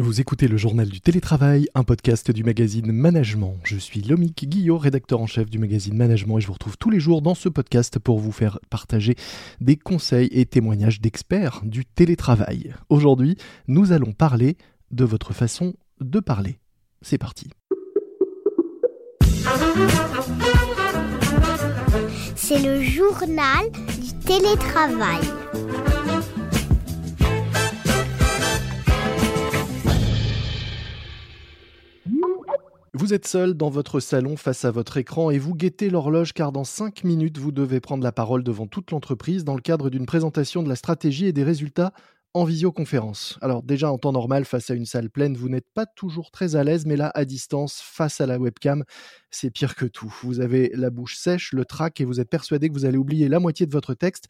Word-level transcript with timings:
Vous 0.00 0.18
écoutez 0.18 0.48
le 0.48 0.56
journal 0.56 0.88
du 0.88 1.02
télétravail, 1.02 1.68
un 1.74 1.84
podcast 1.84 2.30
du 2.30 2.42
magazine 2.42 2.90
Management. 2.90 3.58
Je 3.64 3.76
suis 3.76 4.00
Lomique 4.00 4.48
Guillot, 4.48 4.78
rédacteur 4.78 5.20
en 5.20 5.26
chef 5.26 5.50
du 5.50 5.58
magazine 5.58 5.94
Management 5.94 6.38
et 6.38 6.40
je 6.40 6.46
vous 6.46 6.54
retrouve 6.54 6.78
tous 6.78 6.88
les 6.88 7.00
jours 7.00 7.20
dans 7.20 7.34
ce 7.34 7.50
podcast 7.50 7.98
pour 7.98 8.18
vous 8.18 8.32
faire 8.32 8.58
partager 8.70 9.14
des 9.60 9.76
conseils 9.76 10.30
et 10.32 10.46
témoignages 10.46 11.02
d'experts 11.02 11.60
du 11.64 11.84
télétravail. 11.84 12.72
Aujourd'hui, 12.88 13.36
nous 13.68 13.92
allons 13.92 14.12
parler 14.12 14.56
de 14.90 15.04
votre 15.04 15.34
façon 15.34 15.74
de 16.00 16.18
parler. 16.18 16.58
C'est 17.02 17.18
parti. 17.18 17.50
C'est 22.36 22.62
le 22.62 22.82
journal 22.82 23.70
du 24.00 24.18
télétravail. 24.24 25.20
Vous 33.00 33.14
êtes 33.14 33.26
seul 33.26 33.54
dans 33.54 33.70
votre 33.70 33.98
salon 33.98 34.36
face 34.36 34.66
à 34.66 34.70
votre 34.70 34.98
écran 34.98 35.30
et 35.30 35.38
vous 35.38 35.54
guettez 35.54 35.88
l'horloge 35.88 36.34
car 36.34 36.52
dans 36.52 36.64
5 36.64 37.02
minutes 37.02 37.38
vous 37.38 37.50
devez 37.50 37.80
prendre 37.80 38.04
la 38.04 38.12
parole 38.12 38.44
devant 38.44 38.66
toute 38.66 38.90
l'entreprise 38.90 39.42
dans 39.42 39.54
le 39.54 39.62
cadre 39.62 39.88
d'une 39.88 40.04
présentation 40.04 40.62
de 40.62 40.68
la 40.68 40.76
stratégie 40.76 41.24
et 41.24 41.32
des 41.32 41.42
résultats 41.42 41.94
en 42.34 42.44
visioconférence. 42.44 43.38
Alors 43.40 43.62
déjà 43.62 43.90
en 43.90 43.96
temps 43.96 44.12
normal 44.12 44.44
face 44.44 44.68
à 44.68 44.74
une 44.74 44.84
salle 44.84 45.08
pleine, 45.08 45.34
vous 45.34 45.48
n'êtes 45.48 45.72
pas 45.72 45.86
toujours 45.86 46.30
très 46.30 46.56
à 46.56 46.62
l'aise, 46.62 46.84
mais 46.84 46.96
là 46.96 47.10
à 47.14 47.24
distance, 47.24 47.80
face 47.82 48.20
à 48.20 48.26
la 48.26 48.38
webcam, 48.38 48.84
c'est 49.30 49.50
pire 49.50 49.76
que 49.76 49.86
tout. 49.86 50.14
Vous 50.22 50.40
avez 50.40 50.70
la 50.74 50.90
bouche 50.90 51.16
sèche, 51.16 51.54
le 51.54 51.64
trac 51.64 52.02
et 52.02 52.04
vous 52.04 52.20
êtes 52.20 52.28
persuadé 52.28 52.68
que 52.68 52.74
vous 52.74 52.84
allez 52.84 52.98
oublier 52.98 53.30
la 53.30 53.40
moitié 53.40 53.64
de 53.64 53.72
votre 53.72 53.94
texte 53.94 54.26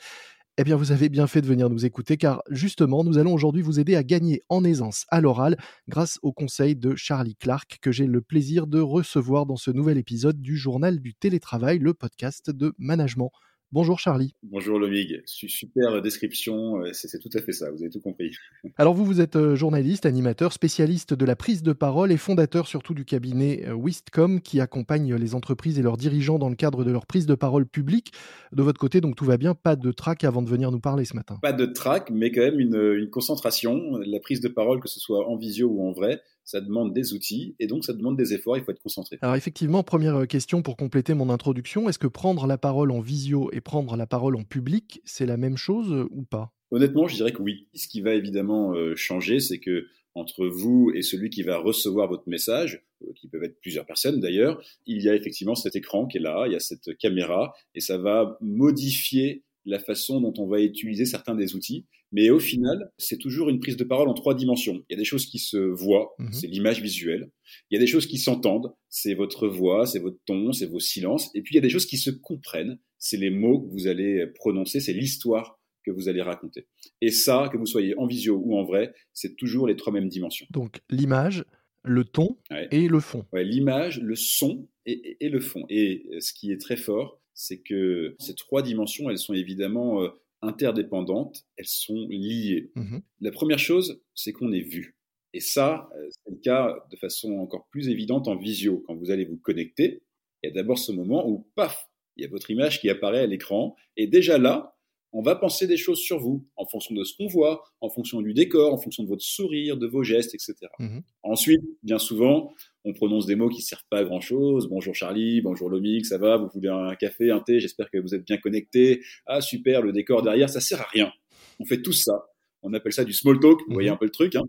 eh 0.59 0.65
bien, 0.65 0.77
vous 0.77 0.93
avez 0.93 1.09
bien 1.09 1.27
fait 1.27 1.41
de 1.41 1.47
venir 1.47 1.71
nous 1.71 1.87
écouter 1.87 2.17
car 2.17 2.43
justement, 2.51 3.03
nous 3.03 3.19
allons 3.19 3.33
aujourd'hui 3.33 3.63
vous 3.63 3.81
aider 3.81 3.97
à 3.97 4.03
gagner 4.03 4.43
en 4.49 4.63
aisance 4.65 5.07
à 5.09 5.21
l'oral 5.21 5.57
grâce 5.89 6.19
au 6.23 6.33
conseil 6.33 6.77
de 6.77 6.95
Charlie 6.97 7.37
Clark 7.37 7.79
que 7.81 7.93
j'ai 7.93 8.07
le 8.07 8.21
plaisir 8.21 8.67
de 8.67 8.81
recevoir 8.81 9.47
dans 9.47 9.57
ce 9.57 9.71
nouvel 9.71 9.97
épisode 9.97 10.41
du 10.41 10.57
Journal 10.57 11.01
du 11.01 11.15
télétravail, 11.15 11.79
le 11.79 11.95
podcast 11.95 12.51
de 12.51 12.75
management. 12.79 13.31
Bonjour 13.73 14.01
Charlie. 14.01 14.35
Bonjour 14.43 14.81
Lomig, 14.81 15.23
super 15.27 16.03
description, 16.03 16.83
euh, 16.83 16.93
c'est 16.93 17.21
tout 17.21 17.31
à 17.35 17.41
fait 17.41 17.53
ça, 17.53 17.71
vous 17.71 17.81
avez 17.83 17.91
tout 17.91 18.01
compris. 18.01 18.33
Alors 18.79 18.95
vous, 18.95 19.05
vous 19.05 19.21
êtes 19.21 19.37
euh, 19.37 19.55
journaliste, 19.55 20.07
animateur, 20.07 20.53
spécialiste 20.53 21.15
de 21.15 21.25
la 21.25 21.37
prise 21.37 21.63
de 21.63 21.73
parole 21.73 22.11
et 22.11 22.17
fondateur 22.17 22.67
surtout 22.67 22.95
du 22.95 23.05
cabinet 23.05 23.69
euh, 23.69 23.75
Wistcom 23.75 24.41
qui 24.41 24.61
accompagne 24.61 25.15
les 25.15 25.37
entreprises 25.37 25.79
et 25.79 25.83
leurs 25.83 25.99
dirigeants 25.99 26.41
dans 26.41 26.49
le 26.49 26.57
cadre 26.57 26.83
de 26.83 26.91
leur 26.91 27.07
prise 27.07 27.27
de 27.27 27.37
parole 27.37 27.65
publique. 27.65 28.13
De 28.51 28.65
votre 28.65 28.81
côté, 28.81 29.01
donc 29.01 29.15
tout 29.15 29.25
va 29.25 29.37
bien, 29.37 29.55
pas 29.55 29.77
de 29.77 29.93
trac 29.93 30.25
avant 30.25 30.43
de 30.43 30.49
venir 30.49 30.73
nous 30.73 30.81
parler 30.81 31.05
ce 31.05 31.15
matin. 31.15 31.39
Pas 31.41 31.53
de 31.53 31.67
trac, 31.67 32.11
mais 32.11 32.33
quand 32.33 32.43
même 32.43 32.59
une, 32.59 32.95
une 32.99 33.09
concentration, 33.09 33.99
la 33.99 34.19
prise 34.19 34.41
de 34.41 34.49
parole, 34.49 34.81
que 34.81 34.89
ce 34.89 34.99
soit 34.99 35.29
en 35.29 35.37
visio 35.37 35.69
ou 35.69 35.89
en 35.89 35.93
vrai, 35.93 36.21
ça 36.45 36.61
demande 36.61 36.93
des 36.93 37.13
outils 37.13 37.55
et 37.59 37.67
donc 37.67 37.85
ça 37.85 37.93
demande 37.93 38.17
des 38.17 38.33
efforts, 38.35 38.57
il 38.57 38.65
faut 38.65 38.73
être 38.73 38.83
concentré. 38.83 39.19
Alors 39.23 39.37
effectivement, 39.37 39.83
première 39.83 40.17
euh, 40.17 40.27
question 40.27 40.63
pour 40.63 40.77
compléter 40.77 41.15
mon 41.15 41.31
introduction, 41.31 41.89
est-ce 41.89 41.99
que 41.99 42.07
prendre 42.07 42.47
la 42.47 42.59
parole 42.59 42.91
en 42.91 43.01
visio 43.01 43.51
et 43.53 43.61
prendre 43.61 43.97
la 43.97 44.07
parole 44.07 44.37
en 44.37 44.43
public, 44.43 45.01
c'est 45.05 45.27
la 45.27 45.37
même 45.37 45.57
chose 45.57 45.93
euh, 45.93 46.09
ou 46.11 46.23
pas? 46.23 46.53
Honnêtement, 46.71 47.09
je 47.09 47.17
dirais 47.17 47.33
que 47.33 47.43
oui. 47.43 47.69
Ce 47.75 47.89
qui 47.89 48.01
va 48.01 48.15
évidemment 48.15 48.75
euh, 48.75 48.95
changer, 48.97 49.41
c'est 49.41 49.59
que 49.59 49.87
entre 50.15 50.47
vous 50.47 50.91
et 50.95 51.03
celui 51.03 51.31
qui 51.31 51.43
va 51.43 51.57
recevoir 51.57 52.09
votre 52.09 52.29
message, 52.29 52.85
qui 53.15 53.29
peuvent 53.29 53.45
être 53.45 53.61
plusieurs 53.61 53.87
personnes 53.87 54.21
d'ailleurs, 54.21 54.61
il 54.87 55.01
y 55.03 55.09
a 55.09 55.15
effectivement 55.15 55.55
cet 55.55 55.77
écran 55.77 56.07
qui 56.07 56.19
est 56.19 56.21
là, 56.21 56.47
il 56.47 56.53
y 56.53 56.57
a 56.57 56.61
cette 56.61 56.97
caméra, 56.99 57.55
et 57.77 57.81
ça 57.81 57.97
va 57.97 58.37
modifier 58.41 59.45
la 59.67 59.79
façon 59.79 60.21
dont 60.21 60.35
on 60.39 60.47
va 60.47 60.61
utiliser 60.61 61.07
certains 61.07 61.35
des 61.35 61.55
outils. 61.55 61.87
Mais 62.13 62.31
au 62.31 62.41
final, 62.41 62.91
c'est 62.99 63.19
toujours 63.19 63.49
une 63.49 63.61
prise 63.61 63.77
de 63.77 63.85
parole 63.85 64.09
en 64.09 64.15
trois 64.15 64.35
dimensions. 64.35 64.85
Il 64.89 64.93
y 64.93 64.97
a 64.97 64.99
des 64.99 65.05
choses 65.05 65.27
qui 65.27 65.39
se 65.39 65.57
voient, 65.57 66.15
mhm. 66.19 66.33
c'est 66.33 66.47
l'image 66.49 66.83
visuelle. 66.83 67.31
Il 67.71 67.75
y 67.75 67.77
a 67.77 67.81
des 67.81 67.87
choses 67.87 68.07
qui 68.07 68.19
s'entendent, 68.19 68.73
c'est 68.89 69.15
votre 69.15 69.47
voix, 69.47 69.87
c'est 69.87 70.01
votre 70.01 70.19
ton, 70.27 70.53
c'est 70.53 70.67
vos 70.67 70.81
silences. 70.81 71.31
Et 71.35 71.43
puis 71.43 71.55
il 71.55 71.57
y 71.57 71.59
a 71.59 71.63
des 71.63 71.71
choses 71.71 71.87
qui 71.87 71.99
se 71.99 72.11
comprennent, 72.11 72.79
c'est 72.99 73.17
les 73.17 73.31
mots 73.31 73.61
que 73.61 73.71
vous 73.71 73.87
allez 73.87 74.27
prononcer, 74.35 74.81
c'est 74.81 74.93
l'histoire 74.93 75.61
que 75.85 75.91
vous 75.91 76.09
allez 76.09 76.23
raconter. 76.23 76.67
Et 77.01 77.11
ça, 77.11 77.49
que 77.51 77.57
vous 77.57 77.67
soyez 77.67 77.97
en 77.97 78.07
visio 78.07 78.41
ou 78.45 78.57
en 78.57 78.65
vrai, 78.65 78.93
c'est 79.13 79.37
toujours 79.37 79.67
les 79.67 79.77
trois 79.77 79.93
mêmes 79.93 80.09
dimensions. 80.09 80.47
Donc 80.51 80.81
l'image, 80.91 81.45
le 81.83 82.05
ton 82.05 82.37
et 82.71 82.89
le 82.89 83.01
fond. 83.01 83.25
Ouais, 83.33 83.45
l'image, 83.45 84.01
le 84.01 84.17
son 84.17 84.69
et, 84.85 85.17
et, 85.21 85.29
le 85.29 85.41
fond. 85.41 85.65
Et 85.71 86.07
ce 86.21 86.33
qui 86.33 86.53
est 86.53 86.61
très 86.61 86.77
fort, 86.77 87.21
c'est 87.35 87.61
que 87.61 88.17
ces 88.19 88.35
trois 88.35 88.63
dimensions, 88.63 89.09
elles 89.09 89.19
sont 89.19 89.35
évidemment 89.35 90.03
euh, 90.03 90.09
interdépendantes, 90.43 91.45
elles 91.57 91.67
sont 91.67 92.07
liées. 92.09 92.71
Mmh 92.75 92.99
La 93.21 93.31
première 93.31 93.59
chose, 93.59 94.03
c'est 94.15 94.33
qu'on 94.33 94.53
est 94.53 94.61
vu. 94.61 94.97
Et 95.33 95.41
ça, 95.41 95.89
euh, 95.97 96.09
c'est 96.11 96.31
le 96.31 96.41
cas 96.41 96.77
de 96.91 96.97
façon 96.97 97.33
encore 97.39 97.69
plus 97.71 97.89
évidente 97.89 98.27
en 98.29 98.37
visio. 98.37 98.83
Quand 98.87 98.97
vous 98.97 99.11
allez 99.11 99.25
vous 99.25 99.37
connecter, 99.37 100.03
il 100.43 100.49
y 100.49 100.51
a 100.51 100.55
d'abord 100.55 100.79
ce 100.79 100.93
moment 100.93 101.29
où, 101.29 101.47
paf, 101.55 101.89
il 102.17 102.25
y 102.25 102.27
a 102.27 102.31
votre 102.31 102.51
image 102.51 102.81
qui 102.81 102.91
apparaît 102.91 103.21
à 103.21 103.27
l'écran. 103.27 103.77
Et 103.97 104.07
déjà 104.07 104.39
là, 104.39 104.77
on 105.13 105.23
va 105.23 105.35
penser 105.37 105.67
des 105.67 105.77
choses 105.77 105.99
sur 105.99 106.19
vous, 106.19 106.47
en 106.57 106.67
fonction 106.67 106.95
de 106.95 107.03
ce 107.05 107.17
qu'on 107.17 107.27
voit, 107.27 107.65
en 107.81 107.89
fonction 107.89 108.21
du 108.21 108.33
décor, 108.33 108.73
en 108.73 108.79
fonction 108.79 109.03
de 109.03 109.09
votre 109.09 109.25
sourire, 109.25 109.77
de 109.77 109.87
vos 109.87 110.03
gestes, 110.03 110.35
etc. 110.35 110.55
Mmh 110.79 111.01
Ensuite, 111.23 111.63
bien 111.83 111.99
souvent, 111.99 112.55
on 112.85 112.93
prononce 112.93 113.27
des 113.27 113.35
mots 113.35 113.49
qui 113.49 113.63
servent 113.63 113.85
pas 113.91 113.99
à 113.99 114.05
grand 114.05 114.21
chose. 114.21 114.69
Bonjour 114.69 114.95
Charlie, 114.95 115.41
bonjour 115.41 115.69
Lomix, 115.69 116.09
ça 116.09 116.19
va? 116.19 116.37
Vous 116.37 116.49
voulez 116.53 116.69
un 116.69 116.95
café, 116.95 117.31
un 117.31 117.41
thé? 117.41 117.61
J'espère 117.61 117.91
que 117.91 117.99
vous 117.99 118.15
êtes 118.15 118.25
bien 118.25 118.39
connecté. 118.39 119.03
Ah 119.27 119.41
super, 119.41 119.83
le 119.83 119.93
décor 119.93 120.23
derrière, 120.23 120.49
ça 120.49 120.61
sert 120.61 120.81
à 120.81 120.87
rien. 120.91 121.13
On 121.59 121.65
fait 121.65 121.83
tout 121.83 121.93
ça. 121.93 122.27
On 122.63 122.73
appelle 122.73 122.93
ça 122.93 123.05
du 123.05 123.13
small 123.13 123.39
talk. 123.39 123.61
Vous 123.67 123.75
voyez 123.75 123.89
mhm. 123.89 123.95
un 123.95 123.99
peu 123.99 124.07
le 124.07 124.11
truc. 124.11 124.35
Hein 124.35 124.45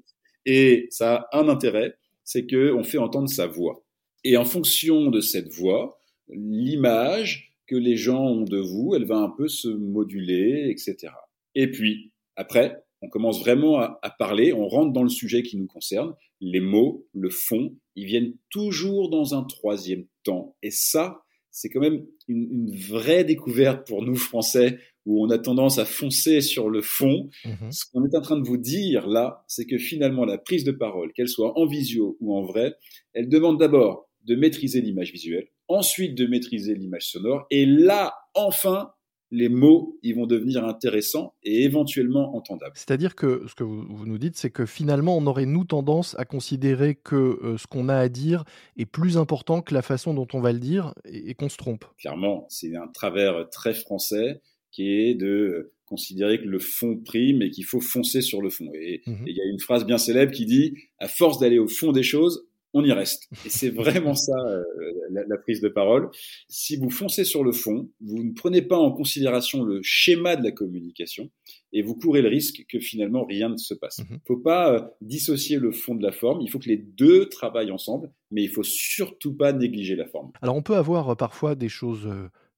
Et 0.46 0.88
ça 0.90 1.28
a 1.32 1.40
un 1.40 1.50
intérêt, 1.50 1.96
c'est 2.24 2.46
que 2.46 2.74
on 2.74 2.84
fait 2.84 2.98
entendre 2.98 3.30
sa 3.30 3.48
voix. 3.48 3.84
Et 4.24 4.38
en 4.38 4.46
fonction 4.46 5.10
de 5.10 5.20
cette 5.20 5.52
voix, 5.52 6.00
l'image 6.30 7.56
que 7.68 7.76
les 7.76 7.96
gens 7.96 8.24
ont 8.24 8.44
de 8.44 8.60
vous, 8.60 8.94
elle 8.96 9.06
va 9.06 9.18
un 9.18 9.30
peu 9.30 9.48
se 9.48 9.68
moduler, 9.68 10.70
etc. 10.70 11.14
Et 11.56 11.72
puis 11.72 12.12
après, 12.36 12.84
on 13.02 13.10
commence 13.10 13.40
vraiment 13.40 13.80
à, 13.80 14.16
parler, 14.20 14.54
on 14.54 14.68
rentre 14.68 14.94
dans 14.94 15.04
le 15.04 15.10
sujet 15.10 15.42
qui 15.42 15.58
nous 15.58 15.68
concerne, 15.68 16.14
les 16.40 16.60
mots, 16.60 17.08
le 17.14 17.30
fond, 17.30 17.76
ils 17.96 18.06
viennent 18.06 18.34
toujours 18.50 19.10
dans 19.10 19.34
un 19.34 19.44
troisième 19.44 20.06
temps. 20.24 20.56
Et 20.62 20.70
ça, 20.70 21.24
c'est 21.50 21.70
quand 21.70 21.80
même 21.80 22.06
une, 22.28 22.72
vraie 22.76 23.24
découverte 23.24 23.88
pour 23.88 24.04
nous 24.04 24.16
Français, 24.16 24.78
où 25.06 25.26
on 25.26 25.30
a 25.32 25.40
tendance 25.40 25.80
à 25.80 25.86
foncer 25.86 26.42
sur 26.42 26.70
le 26.70 26.82
fond. 26.82 27.30
Mhm. 27.44 27.72
Ce 27.72 27.86
qu'on 27.92 28.06
est 28.06 28.16
en 28.16 28.22
train 28.22 28.40
de 28.40 28.48
vous 28.48 28.58
dire 28.58 29.08
là, 29.08 29.44
c'est 29.48 29.66
que 29.66 29.80
finalement, 29.80 30.26
la 30.26 30.38
prise 30.38 30.64
de 30.64 30.72
parole, 30.72 31.12
qu'elle 31.14 31.28
soit 31.28 31.58
en 31.60 31.66
visio 31.66 32.18
ou 32.20 32.36
en 32.36 32.44
vrai, 32.44 32.76
elle 33.14 33.30
demande 33.30 33.60
d'abord 33.60 34.10
de 34.26 34.36
maîtriser 34.36 34.82
l'image 34.82 35.12
visuelle, 35.12 35.48
ensuite 35.68 36.16
de 36.16 36.28
maîtriser 36.28 36.76
l'image 36.76 37.08
sonore, 37.08 37.48
et 37.50 37.66
là, 37.66 38.14
enfin, 38.36 38.92
les 39.32 39.48
mots, 39.48 39.98
ils 40.04 40.14
vont 40.14 40.28
devenir 40.28 40.66
intéressants 40.66 41.34
et 41.44 41.64
éventuellement 41.64 42.36
entendables. 42.36 42.74
C'est-à-dire 42.76 43.16
que 43.16 43.46
ce 43.48 43.56
que 43.56 43.64
vous, 43.64 44.06
nous 44.06 44.18
dites, 44.18 44.36
c'est 44.36 44.50
que 44.50 44.66
finalement, 44.66 45.18
on 45.18 45.26
aurait, 45.26 45.46
nous, 45.46 45.64
tendance 45.64 46.16
à 46.20 46.26
considérer 46.26 46.96
que 46.96 47.16
euh, 47.16 47.58
ce 47.58 47.66
qu'on 47.66 47.88
a 47.88 47.96
à 47.96 48.10
dire 48.10 48.44
est 48.78 48.86
plus 48.86 49.18
important 49.18 49.62
que 49.62 49.74
la 49.74 49.82
façon 49.82 50.14
dont 50.14 50.28
on 50.34 50.42
va 50.42 50.52
le 50.52 50.60
dire 50.60 50.94
et, 51.06 51.34
qu'on 51.34 51.50
se 51.50 51.58
trompe. 51.58 51.86
Clairement, 51.98 52.46
c'est 52.50 52.76
un 52.76 52.88
travers 52.88 53.50
très 53.50 53.74
français 53.74 54.42
qui 54.70 54.90
est 54.90 55.16
de 55.16 55.72
considérer 55.86 56.40
que 56.40 56.48
le 56.48 56.60
fond 56.60 56.98
prime 56.98 57.42
et 57.42 57.50
qu'il 57.50 57.66
faut 57.66 57.82
foncer 57.82 58.22
sur 58.22 58.42
le 58.42 58.50
fond. 58.50 58.70
Et 58.74 59.02
mmh 59.06 59.28
il 59.28 59.36
y 59.36 59.42
a 59.42 59.46
une 59.46 59.60
phrase 59.60 59.86
bien 59.86 59.98
célèbre 59.98 60.32
qui 60.32 60.46
dit, 60.46 60.76
à 61.00 61.08
force 61.08 61.40
d'aller 61.40 61.60
au 61.60 61.68
fond 61.68 61.92
des 61.92 62.04
choses, 62.04 62.46
on 62.74 62.84
y 62.84 62.92
reste. 62.92 63.30
Et 63.46 63.50
c'est 63.50 63.70
vraiment 63.70 64.16
ça 64.16 64.38
euh, 64.48 64.64
la, 65.10 65.38
prise 65.38 65.62
de 65.62 65.68
parole. 65.68 66.10
Si 66.48 66.78
vous 66.78 66.90
foncez 66.90 67.26
sur 67.26 67.44
le 67.44 67.52
fond, 67.52 67.90
vous 68.00 68.24
ne 68.24 68.34
prenez 68.34 68.62
pas 68.62 68.78
en 68.78 68.92
considération 68.92 69.64
le 69.64 69.82
schéma 69.84 70.36
de 70.36 70.44
la 70.44 70.52
communication 70.52 71.30
et 71.74 71.82
vous 71.82 71.96
courez 71.96 72.22
le 72.22 72.30
risque 72.30 72.66
que 72.70 72.80
finalement 72.80 73.26
rien 73.26 73.50
ne 73.50 73.58
se 73.58 73.74
passe. 73.74 74.00
Il 74.00 74.06
mhm. 74.06 74.14
ne 74.14 74.20
faut 74.26 74.42
pas 74.42 74.74
euh, 74.74 74.82
dissocier 75.02 75.58
le 75.58 75.72
fond 75.72 75.96
de 75.96 76.04
la 76.04 76.12
forme, 76.12 76.42
il 76.42 76.50
faut 76.50 76.60
que 76.60 76.70
les 76.70 76.78
deux 76.78 77.28
travaillent 77.30 77.72
ensemble, 77.72 78.12
mais 78.32 78.44
il 78.44 78.50
faut 78.50 78.64
surtout 78.64 79.34
pas 79.34 79.54
négliger 79.54 79.96
la 79.96 80.08
forme. 80.08 80.32
Alors 80.42 80.56
on 80.56 80.62
peut 80.62 80.76
avoir 80.76 81.10
euh, 81.10 81.16
parfois 81.16 81.56
des 81.56 81.70
choses 81.70 82.08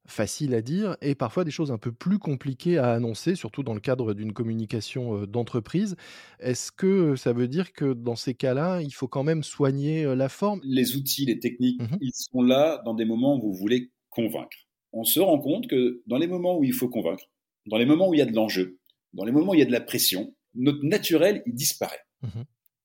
facile 0.06 0.54
à 0.54 0.62
dire 0.62 0.98
et 1.02 1.16
parfois 1.16 1.44
des 1.44 1.52
choses 1.52 1.72
un 1.72 1.78
peu 1.78 1.92
plus 1.92 2.20
compliquées 2.20 2.78
à 2.78 2.92
annoncer, 2.92 3.36
surtout 3.36 3.64
dans 3.64 3.74
le 3.74 3.80
cadre 3.80 4.14
d'une 4.14 4.34
communication 4.34 5.26
d'entreprise. 5.26 5.96
Est-ce 6.40 6.72
que 6.72 7.16
ça 7.16 7.34
veut 7.34 7.48
dire 7.48 7.74
que 7.74 7.94
dans 7.94 8.16
ces 8.16 8.34
cas-là, 8.34 8.82
il 8.82 8.94
faut 8.94 9.08
quand 9.08 9.24
même 9.24 9.44
soigner 9.44 10.04
la 10.16 10.30
forme? 10.30 10.60
Les 10.64 10.96
outils, 10.96 11.26
les 11.26 11.40
techniques, 11.40 11.82
mmh 11.82 11.98
ils 12.02 12.12
sont 12.14 12.42
là 12.42 12.82
dans 12.86 12.94
des 12.94 13.06
moments 13.06 13.38
où 13.38 13.42
vous 13.42 13.54
voulez 13.54 13.92
convaincre. 14.10 14.58
On 14.92 15.04
se 15.04 15.20
rend 15.20 15.40
compte 15.40 15.68
que 15.68 16.02
dans 16.06 16.18
les 16.18 16.28
moments 16.28 16.58
où 16.58 16.64
il 16.64 16.74
faut 16.74 16.90
convaincre, 16.90 17.24
dans 17.66 17.78
les 17.78 17.86
moments 17.86 18.10
où 18.10 18.14
il 18.14 18.18
y 18.18 18.22
a 18.22 18.26
de 18.26 18.36
l'enjeu, 18.36 18.80
dans 19.14 19.26
les 19.26 19.32
moments 19.32 19.52
où 19.52 19.56
il 19.56 19.60
y 19.60 19.64
a 19.64 19.66
de 19.66 19.72
la 19.72 19.82
pression, 19.82 20.36
notre 20.54 20.84
naturel, 20.84 21.44
il 21.46 21.54
disparaît. 21.54 22.02
Mmh 22.22 22.42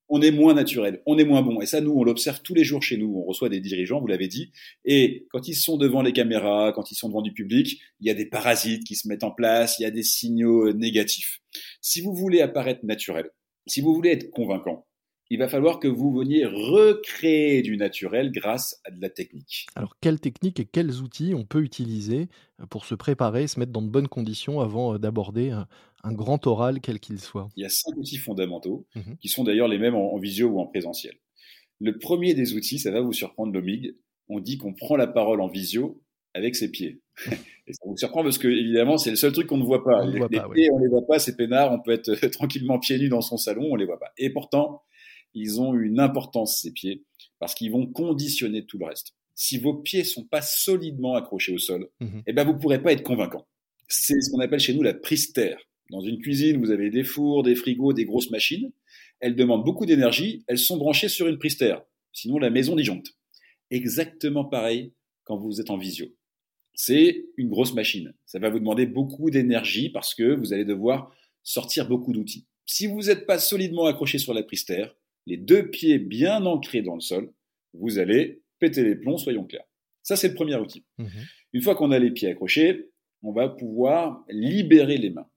on 0.08 0.22
est 0.22 0.30
moins 0.30 0.54
naturel, 0.54 1.02
on 1.06 1.18
est 1.18 1.24
moins 1.24 1.42
bon. 1.42 1.60
Et 1.60 1.66
ça, 1.66 1.80
nous, 1.80 1.92
on 1.92 2.02
l'observe 2.02 2.40
tous 2.42 2.54
les 2.54 2.64
jours 2.64 2.82
chez 2.82 2.96
nous. 2.96 3.14
On 3.16 3.24
reçoit 3.24 3.48
des 3.48 3.60
dirigeants, 3.60 4.00
vous 4.00 4.06
l'avez 4.06 4.28
dit. 4.28 4.52
Et 4.84 5.26
quand 5.30 5.48
ils 5.48 5.54
sont 5.54 5.76
devant 5.76 6.02
les 6.02 6.12
caméras, 6.12 6.72
quand 6.72 6.90
ils 6.90 6.94
sont 6.94 7.08
devant 7.08 7.22
du 7.22 7.32
public, 7.32 7.80
il 8.00 8.06
y 8.06 8.10
a 8.10 8.14
des 8.14 8.26
parasites 8.26 8.84
qui 8.84 8.96
se 8.96 9.06
mettent 9.08 9.24
en 9.24 9.30
place, 9.30 9.78
il 9.78 9.82
y 9.82 9.86
a 9.86 9.90
des 9.90 10.02
signaux 10.02 10.68
euh, 10.68 10.72
négatifs. 10.72 11.40
Si 11.80 12.00
vous 12.00 12.14
voulez 12.14 12.40
apparaître 12.40 12.84
naturel, 12.84 13.30
si 13.66 13.80
vous 13.80 13.94
voulez 13.94 14.10
être 14.10 14.30
convaincant, 14.30 14.87
il 15.30 15.38
va 15.38 15.48
falloir 15.48 15.78
que 15.78 15.88
vous 15.88 16.12
veniez 16.12 16.44
recréer 16.46 17.62
du 17.62 17.76
naturel 17.76 18.32
grâce 18.32 18.80
à 18.84 18.90
de 18.90 19.00
la 19.00 19.10
technique. 19.10 19.66
Alors, 19.74 19.96
quelles 20.00 20.20
techniques 20.20 20.58
et 20.60 20.64
quels 20.64 21.00
outils 21.02 21.34
on 21.34 21.44
peut 21.44 21.62
utiliser 21.62 22.28
euh, 22.60 22.66
pour 22.66 22.86
se 22.86 22.94
préparer, 22.94 23.46
se 23.46 23.60
mettre 23.60 23.72
dans 23.72 23.82
de 23.82 23.90
bonnes 23.90 24.08
conditions 24.08 24.60
avant 24.60 24.94
euh, 24.94 24.98
d'aborder 24.98 25.50
un, 25.50 25.66
grand 26.12 26.46
oral, 26.46 26.80
quel 26.80 27.00
qu'il 27.00 27.20
soit? 27.20 27.48
Il 27.56 27.62
y 27.62 27.66
a 27.66 27.68
cinq 27.68 27.96
outils 27.96 28.16
fondamentaux, 28.16 28.86
mmh 28.94 29.16
qui 29.20 29.28
sont 29.28 29.44
d'ailleurs 29.44 29.68
les 29.68 29.78
mêmes 29.78 29.94
en, 29.94 30.16
visio 30.18 30.48
ou 30.48 30.60
en 30.60 30.66
présentiel. 30.66 31.14
Le 31.80 31.98
premier 31.98 32.34
des 32.34 32.54
outils, 32.54 32.78
ça 32.78 32.90
va 32.90 33.00
vous 33.00 33.12
surprendre, 33.12 33.52
l'OMIG. 33.52 33.96
On 34.28 34.40
dit 34.40 34.56
qu'on 34.56 34.74
prend 34.74 34.96
la 34.96 35.06
parole 35.06 35.40
en 35.40 35.48
visio 35.48 36.02
avec 36.34 36.56
ses 36.56 36.70
pieds. 36.70 37.02
Et 37.66 37.74
ça 37.74 37.82
vous 37.84 37.96
surprend 37.96 38.22
parce 38.22 38.38
que, 38.38 38.48
évidemment, 38.48 38.96
c'est 38.96 39.10
le 39.10 39.16
seul 39.16 39.32
truc 39.32 39.46
qu'on 39.46 39.58
ne 39.58 39.64
voit 39.64 39.84
pas. 39.84 40.06
les, 40.06 40.20
pieds, 40.54 40.70
on 40.72 40.78
les 40.78 40.88
voit 40.88 41.06
pas, 41.06 41.18
c'est 41.18 41.36
peinard, 41.36 41.72
on 41.72 41.80
peut 41.80 41.90
être 41.90 42.14
tranquillement 42.32 42.78
pieds 42.78 42.98
nus 42.98 43.10
dans 43.10 43.20
son 43.20 43.36
salon, 43.36 43.68
on 43.70 43.76
les 43.76 43.84
voit 43.84 43.98
pas. 43.98 44.10
Et 44.16 44.30
pourtant, 44.30 44.82
ils 45.34 45.60
ont 45.60 45.74
une 45.74 46.00
importance, 46.00 46.60
ces 46.60 46.72
pieds, 46.72 47.04
parce 47.38 47.54
qu'ils 47.54 47.70
vont 47.70 47.86
conditionner 47.86 48.64
tout 48.64 48.78
le 48.78 48.86
reste. 48.86 49.14
Si 49.34 49.58
vos 49.58 49.74
pieds 49.74 50.04
sont 50.04 50.24
pas 50.24 50.42
solidement 50.42 51.14
accrochés 51.14 51.52
au 51.52 51.58
sol, 51.58 51.88
mmh 52.00 52.20
eh 52.26 52.32
ben, 52.32 52.44
vous 52.44 52.58
pourrez 52.58 52.82
pas 52.82 52.92
être 52.92 53.02
convaincant. 53.02 53.46
C'est 53.86 54.20
ce 54.20 54.30
qu'on 54.30 54.40
appelle 54.40 54.60
chez 54.60 54.74
nous 54.74 54.82
la 54.82 54.94
prise 54.94 55.32
terre. 55.32 55.58
Dans 55.90 56.00
une 56.00 56.18
cuisine, 56.18 56.58
vous 56.58 56.70
avez 56.70 56.90
des 56.90 57.04
fours, 57.04 57.42
des 57.42 57.54
frigos, 57.54 57.92
des 57.92 58.04
grosses 58.04 58.30
machines. 58.30 58.72
Elles 59.20 59.36
demandent 59.36 59.64
beaucoup 59.64 59.86
d'énergie, 59.86 60.44
elles 60.48 60.58
sont 60.58 60.76
branchées 60.76 61.08
sur 61.08 61.28
une 61.28 61.38
prise 61.38 61.56
terre. 61.56 61.82
Sinon, 62.12 62.38
la 62.38 62.50
maison 62.50 62.76
disjoncte. 62.76 63.16
Exactement 63.70 64.44
pareil 64.44 64.92
quand 65.24 65.36
vous 65.36 65.60
êtes 65.60 65.70
en 65.70 65.78
visio. 65.78 66.06
C'est 66.74 67.24
une 67.36 67.48
grosse 67.48 67.74
machine. 67.74 68.14
Ça 68.26 68.38
va 68.38 68.50
vous 68.50 68.58
demander 68.58 68.86
beaucoup 68.86 69.30
d'énergie 69.30 69.90
parce 69.90 70.14
que 70.14 70.34
vous 70.34 70.52
allez 70.52 70.64
devoir 70.64 71.12
sortir 71.42 71.88
beaucoup 71.88 72.12
d'outils. 72.12 72.46
Si 72.66 72.86
vous 72.86 73.02
n'êtes 73.02 73.26
pas 73.26 73.38
solidement 73.38 73.86
accroché 73.86 74.18
sur 74.18 74.34
la 74.34 74.42
prise 74.42 74.64
terre, 74.64 74.94
les 75.28 75.36
deux 75.36 75.70
pieds 75.70 75.98
bien 75.98 76.44
ancrés 76.46 76.82
dans 76.82 76.94
le 76.94 77.00
sol, 77.00 77.30
vous 77.74 77.98
allez 77.98 78.42
péter 78.58 78.82
les 78.82 78.96
plombs, 78.96 79.18
soyons 79.18 79.44
clairs. 79.44 79.66
Ça, 80.02 80.16
c'est 80.16 80.28
le 80.28 80.34
premier 80.34 80.56
outil. 80.56 80.84
Mhm. 80.96 81.08
Une 81.52 81.62
fois 81.62 81.74
qu'on 81.74 81.92
a 81.92 81.98
les 81.98 82.10
pieds 82.10 82.28
accrochés, 82.28 82.88
on 83.22 83.32
va 83.32 83.48
pouvoir 83.48 84.24
libérer 84.30 84.96
les 84.96 85.10
mains. 85.10 85.28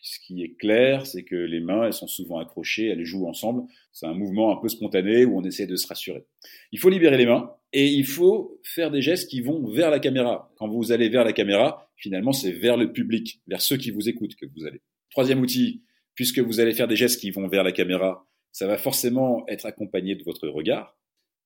Ce 0.00 0.18
qui 0.20 0.42
est 0.42 0.54
clair, 0.54 1.06
c'est 1.06 1.24
que 1.24 1.34
les 1.34 1.60
mains, 1.60 1.86
elles 1.86 1.92
sont 1.92 2.06
souvent 2.06 2.38
accrochées, 2.38 2.86
elles 2.86 3.04
jouent 3.04 3.26
ensemble. 3.26 3.62
C'est 3.90 4.06
un 4.06 4.14
mouvement 4.14 4.56
un 4.56 4.60
peu 4.60 4.68
spontané 4.68 5.24
où 5.24 5.38
on 5.38 5.42
essaie 5.42 5.66
de 5.66 5.76
se 5.76 5.88
rassurer. 5.88 6.24
Il 6.70 6.78
faut 6.78 6.88
libérer 6.88 7.16
les 7.16 7.26
mains 7.26 7.50
et 7.72 7.86
il 7.86 8.06
faut 8.06 8.60
faire 8.62 8.90
des 8.90 9.02
gestes 9.02 9.28
qui 9.28 9.40
vont 9.40 9.66
vers 9.66 9.90
la 9.90 9.98
caméra. 9.98 10.52
Quand 10.56 10.68
vous 10.68 10.92
allez 10.92 11.08
vers 11.08 11.24
la 11.24 11.32
caméra, 11.32 11.90
finalement, 11.96 12.32
c'est 12.32 12.52
vers 12.52 12.76
le 12.76 12.92
public, 12.92 13.40
vers 13.48 13.60
ceux 13.60 13.76
qui 13.76 13.90
vous 13.90 14.08
écoutent 14.08 14.36
que 14.36 14.46
vous 14.46 14.66
allez. 14.66 14.82
Troisième 15.10 15.40
outil, 15.40 15.82
puisque 16.14 16.38
vous 16.38 16.60
allez 16.60 16.74
faire 16.74 16.88
des 16.88 16.96
gestes 16.96 17.20
qui 17.20 17.30
vont 17.30 17.48
vers 17.48 17.64
la 17.64 17.72
caméra, 17.72 18.27
ça 18.52 18.66
va 18.66 18.78
forcément 18.78 19.46
être 19.48 19.66
accompagné 19.66 20.14
de 20.14 20.24
votre 20.24 20.48
regard. 20.48 20.96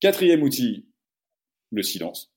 Quatrième 0.00 0.42
outil, 0.42 0.88
le 1.70 1.82
silence. 1.82 2.34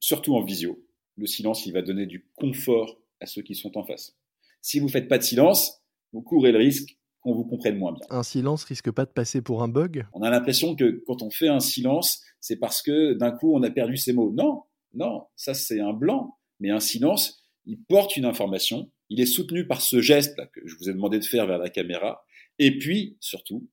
Surtout 0.00 0.34
en 0.34 0.42
visio. 0.42 0.84
Le 1.16 1.26
silence, 1.26 1.66
il 1.66 1.72
va 1.72 1.82
donner 1.82 2.06
du 2.06 2.26
confort 2.34 3.00
à 3.20 3.26
ceux 3.26 3.42
qui 3.42 3.54
sont 3.54 3.76
en 3.76 3.84
face. 3.84 4.16
Si 4.62 4.78
vous 4.78 4.86
ne 4.86 4.90
faites 4.90 5.08
pas 5.08 5.18
de 5.18 5.22
silence, 5.22 5.82
vous 6.12 6.22
courez 6.22 6.52
le 6.52 6.58
risque 6.58 6.96
qu'on 7.20 7.34
vous 7.34 7.44
comprenne 7.44 7.78
moins 7.78 7.92
bien. 7.92 8.06
Un 8.10 8.22
silence 8.22 8.64
risque 8.64 8.90
pas 8.90 9.04
de 9.04 9.10
passer 9.10 9.42
pour 9.42 9.62
un 9.62 9.68
bug? 9.68 10.06
On 10.12 10.22
a 10.22 10.30
l'impression 10.30 10.74
que 10.74 11.02
quand 11.06 11.22
on 11.22 11.30
fait 11.30 11.48
un 11.48 11.60
silence, 11.60 12.22
c'est 12.40 12.56
parce 12.56 12.82
que 12.82 13.14
d'un 13.14 13.30
coup 13.30 13.54
on 13.54 13.62
a 13.62 13.70
perdu 13.70 13.96
ses 13.96 14.12
mots. 14.12 14.32
Non, 14.32 14.62
non, 14.94 15.26
ça 15.36 15.54
c'est 15.54 15.80
un 15.80 15.92
blanc. 15.92 16.38
Mais 16.60 16.70
un 16.70 16.80
silence, 16.80 17.42
il 17.66 17.82
porte 17.82 18.16
une 18.16 18.24
information, 18.24 18.90
il 19.08 19.20
est 19.20 19.26
soutenu 19.26 19.66
par 19.66 19.80
ce 19.80 20.00
geste 20.00 20.36
là, 20.38 20.46
que 20.46 20.60
je 20.64 20.76
vous 20.76 20.88
ai 20.88 20.92
demandé 20.92 21.18
de 21.18 21.24
faire 21.24 21.46
vers 21.46 21.58
la 21.58 21.70
caméra, 21.70 22.24
et 22.58 22.78
puis 22.78 23.16
surtout, 23.20 23.68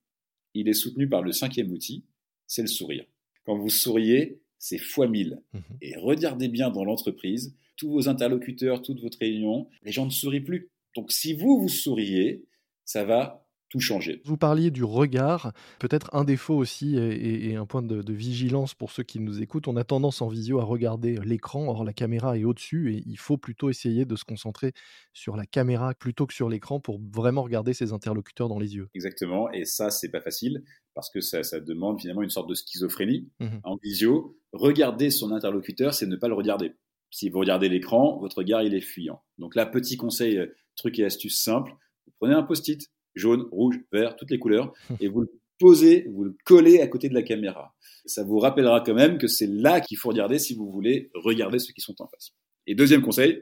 il 0.57 0.67
est 0.67 0.73
soutenu 0.73 1.07
par 1.07 1.21
le 1.21 1.31
cinquième 1.31 1.71
outil, 1.71 2.03
c'est 2.45 2.61
le 2.61 2.67
sourire. 2.67 3.05
Quand 3.45 3.57
vous 3.57 3.69
souriez, 3.69 4.39
c'est 4.57 4.77
fois 4.77 5.07
mille. 5.07 5.41
Mhm. 5.53 5.61
Et 5.81 5.95
regardez 5.97 6.47
bien 6.47 6.69
dans 6.69 6.83
l'entreprise, 6.83 7.55
tous 7.75 7.89
vos 7.89 8.09
interlocuteurs, 8.09 8.81
toute 8.81 9.01
votre 9.01 9.19
réunion, 9.19 9.67
les 9.83 9.91
gens 9.91 10.05
ne 10.05 10.11
sourient 10.11 10.41
plus. 10.41 10.69
Donc 10.95 11.11
si 11.11 11.33
vous, 11.33 11.59
vous 11.59 11.69
souriez, 11.69 12.43
ça 12.83 13.03
va 13.03 13.46
tout 13.69 13.79
changer. 13.79 14.21
Vous 14.25 14.37
parliez 14.37 14.71
du 14.71 14.83
regard, 14.83 15.51
peut-être 15.79 16.09
un 16.13 16.23
défaut 16.23 16.55
aussi 16.55 16.97
et, 16.97 17.55
un 17.55 17.65
point 17.65 17.81
de, 17.81 18.13
vigilance 18.13 18.73
pour 18.73 18.91
ceux 18.91 19.03
qui 19.03 19.19
nous 19.19 19.41
écoutent. 19.41 19.67
On 19.67 19.75
a 19.75 19.83
tendance 19.83 20.21
en 20.21 20.27
visio 20.27 20.59
à 20.59 20.63
regarder 20.63 21.17
l'écran, 21.23 21.67
or 21.67 21.83
la 21.83 21.93
caméra 21.93 22.37
est 22.37 22.43
au-dessus 22.43 22.95
et 22.95 23.03
il 23.05 23.17
faut 23.17 23.37
plutôt 23.37 23.69
essayer 23.69 24.05
de 24.05 24.15
se 24.15 24.23
concentrer 24.23 24.73
sur 25.13 25.35
la 25.35 25.45
caméra 25.45 25.93
plutôt 25.93 26.25
que 26.25 26.33
sur 26.33 26.49
l'écran 26.49 26.79
pour 26.79 26.99
vraiment 27.11 27.43
regarder 27.43 27.73
ses 27.73 27.93
interlocuteurs 27.93 28.49
dans 28.49 28.59
les 28.59 28.75
yeux. 28.75 28.89
Exactement, 28.95 29.51
et 29.51 29.65
ça 29.65 29.89
c'est 29.89 30.09
pas 30.09 30.21
facile 30.21 30.63
parce 30.93 31.11
que 31.11 31.21
ça, 31.21 31.41
demande 31.59 31.99
finalement 32.01 32.23
une 32.23 32.31
sorte 32.31 32.49
de 32.49 32.55
schizophrénie. 32.55 33.29
Mmh 33.39 33.47
en 33.63 33.77
visio, 33.83 34.39
regarder 34.51 35.11
son 35.11 35.31
interlocuteur, 35.31 35.93
c'est 35.93 36.07
ne 36.07 36.15
pas 36.15 36.27
le 36.27 36.33
regarder. 36.33 36.73
Si 37.11 37.29
vous 37.29 37.39
regardez 37.39 37.69
l'écran, 37.69 38.17
votre 38.19 38.39
regard 38.39 38.63
il 38.63 38.73
est 38.73 38.81
fuyant. 38.81 39.21
Donc 39.37 39.55
là, 39.55 39.65
petit 39.65 39.97
conseil, 39.97 40.37
euh, 40.37 40.47
truc 40.75 40.97
et 40.99 41.05
astuce 41.05 41.39
simple, 41.41 41.71
vous 42.05 42.13
prenez 42.19 42.33
un 42.33 42.43
post-it, 42.43 42.89
jaune, 43.17 43.45
rouge, 43.51 43.79
vert, 43.91 44.15
toutes 44.15 44.31
les 44.31 44.39
couleurs, 44.39 44.73
et 44.99 45.07
vous 45.07 45.21
le 45.21 45.31
posez, 45.59 46.07
vous 46.13 46.23
le 46.23 46.35
collez 46.45 46.81
à 46.81 46.87
côté 46.87 47.09
de 47.09 47.13
la 47.13 47.23
caméra. 47.23 47.75
Ça 48.05 48.23
vous 48.23 48.39
rappellera 48.39 48.81
quand 48.81 48.93
même 48.93 49.17
que 49.17 49.27
c'est 49.27 49.47
là 49.47 49.81
qu'il 49.81 49.97
faut 49.97 50.09
regarder 50.09 50.39
si 50.39 50.55
vous 50.55 50.69
voulez 50.71 51.09
regarder 51.13 51.59
ceux 51.59 51.73
qui 51.73 51.81
sont 51.81 52.01
en 52.01 52.07
face. 52.07 52.31
Et 52.67 52.75
deuxième 52.75 53.01
conseil, 53.01 53.41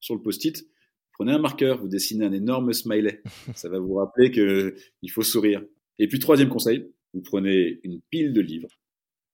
sur 0.00 0.14
le 0.14 0.22
post-it, 0.22 0.66
prenez 1.12 1.32
un 1.32 1.38
marqueur, 1.38 1.80
vous 1.80 1.88
dessinez 1.88 2.24
un 2.24 2.32
énorme 2.32 2.72
smiley. 2.72 3.22
Ça 3.54 3.68
va 3.68 3.78
vous 3.78 3.94
rappeler 3.94 4.30
qu'il 4.30 5.10
faut 5.10 5.22
sourire. 5.22 5.62
Et 5.98 6.08
puis 6.08 6.18
troisième 6.18 6.48
conseil, 6.48 6.86
vous 7.12 7.22
prenez 7.22 7.80
une 7.84 8.00
pile 8.10 8.32
de 8.32 8.40
livres 8.40 8.68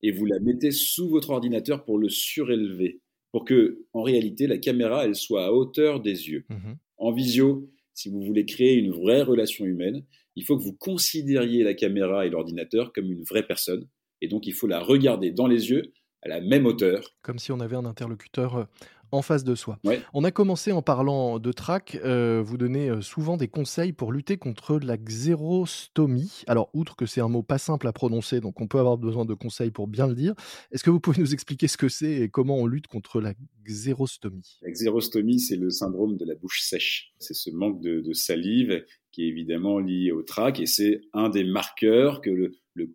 et 0.02 0.12
vous 0.12 0.26
la 0.26 0.38
mettez 0.40 0.70
sous 0.70 1.08
votre 1.08 1.30
ordinateur 1.30 1.84
pour 1.84 1.98
le 1.98 2.08
surélever, 2.08 3.00
pour 3.32 3.44
que, 3.44 3.84
en 3.92 4.02
réalité, 4.02 4.46
la 4.46 4.58
caméra, 4.58 5.04
elle 5.04 5.14
soit 5.14 5.46
à 5.46 5.52
hauteur 5.52 6.00
des 6.00 6.28
yeux. 6.28 6.44
Mhm. 6.48 6.76
En 6.98 7.12
visio, 7.12 7.70
si 8.00 8.08
vous 8.08 8.22
voulez 8.22 8.46
créer 8.46 8.74
une 8.74 8.92
vraie 8.92 9.22
relation 9.22 9.66
humaine, 9.66 10.04
il 10.34 10.44
faut 10.44 10.56
que 10.56 10.62
vous 10.62 10.76
considériez 10.76 11.62
la 11.62 11.74
caméra 11.74 12.24
et 12.24 12.30
l'ordinateur 12.30 12.92
comme 12.92 13.12
une 13.12 13.22
vraie 13.24 13.46
personne. 13.46 13.86
Et 14.22 14.28
donc, 14.28 14.46
il 14.46 14.54
faut 14.54 14.66
la 14.66 14.80
regarder 14.80 15.30
dans 15.30 15.46
les 15.46 15.70
yeux 15.70 15.92
à 16.22 16.28
la 16.28 16.40
même 16.40 16.66
hauteur. 16.66 17.16
Comme 17.22 17.38
si 17.38 17.52
on 17.52 17.60
avait 17.60 17.76
un 17.76 17.84
interlocuteur 17.84 18.56
euh, 18.56 18.64
en 19.12 19.22
face 19.22 19.44
de 19.44 19.54
soi. 19.54 19.78
On 20.14 20.24
a 20.24 20.30
commencé 20.30 20.72
en 20.72 20.82
parlant 20.82 21.38
de 21.38 21.52
trac. 21.52 21.98
Euh, 22.04 22.42
vous 22.44 22.56
donnez 22.56 22.88
euh, 22.88 23.00
souvent 23.00 23.36
des 23.36 23.48
conseils 23.48 23.92
pour 23.92 24.12
lutter 24.12 24.36
contre 24.36 24.78
la 24.78 24.96
xérostomie. 24.96 26.42
Alors, 26.46 26.70
outre 26.74 26.96
que 26.96 27.06
c'est 27.06 27.20
un 27.20 27.28
mot 27.28 27.42
pas 27.42 27.58
simple 27.58 27.86
à 27.88 27.92
prononcer, 27.92 28.40
donc 28.40 28.60
on 28.60 28.66
peut 28.66 28.78
avoir 28.78 28.98
besoin 28.98 29.24
de 29.24 29.34
conseils 29.34 29.70
pour 29.70 29.88
bien 29.88 30.06
le 30.06 30.14
dire, 30.14 30.34
est-ce 30.72 30.84
que 30.84 30.90
vous 30.90 31.00
pouvez 31.00 31.18
nous 31.20 31.34
expliquer 31.34 31.68
ce 31.68 31.76
que 31.76 31.88
c'est 31.88 32.12
et 32.12 32.28
comment 32.28 32.56
on 32.56 32.66
lutte 32.66 32.86
contre 32.86 33.20
la 33.20 33.34
xérostomie? 33.64 34.58
La 34.62 34.70
xérostomie, 34.70 35.40
c'est 35.40 35.56
le 35.56 35.70
syndrome 35.70 36.16
de 36.16 36.24
la 36.24 36.34
bouche 36.34 36.60
sèche. 36.62 37.12
C'est 37.18 37.34
ce 37.34 37.50
manque 37.50 37.80
de, 37.80 38.12
salive 38.12 38.84
qui 39.12 39.22
est 39.24 39.28
évidemment 39.28 39.78
lié 39.78 40.10
au 40.12 40.22
trac 40.22 40.60
et 40.60 40.66
c'est 40.66 41.00
un 41.12 41.28
des 41.28 41.44
marqueurs 41.44 42.20
que 42.20 42.30
le, 42.30 42.52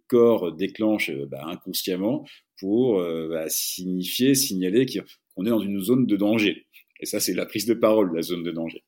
corps 0.07 0.51
déclenche 0.51 1.11
euh, 1.11 1.27
bah, 1.29 1.45
inconsciemment 1.45 2.25
pour 2.59 2.99
bah, 3.29 3.45
signifier, 3.49 4.33
signaler 4.33 4.87
qu'il 4.87 5.03
on 5.35 5.45
est 5.45 5.49
dans 5.49 5.59
une 5.59 5.79
zone 5.81 6.05
de 6.05 6.15
danger. 6.15 6.65
Et 6.99 7.05
ça, 7.05 7.19
c'est 7.19 7.33
la 7.33 7.45
prise 7.45 7.65
de 7.65 7.73
parole, 7.73 8.15
la 8.15 8.21
zone 8.21 8.43
de 8.43 8.51
danger. 8.51 8.83